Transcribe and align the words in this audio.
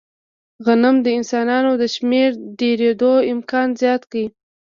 غنم 0.65 0.95
د 1.05 1.07
انسانانو 1.19 1.71
د 1.81 1.83
شمېر 1.95 2.29
ډېرېدو 2.59 3.11
امکان 3.33 3.67
زیات 3.81 4.01
کړ. 4.11 4.25